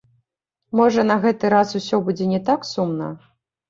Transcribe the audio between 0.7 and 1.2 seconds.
Можа, на